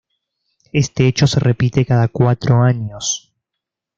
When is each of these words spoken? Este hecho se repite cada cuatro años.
Este 0.73 1.05
hecho 1.05 1.27
se 1.27 1.39
repite 1.39 1.85
cada 1.85 2.07
cuatro 2.07 2.63
años. 2.63 3.31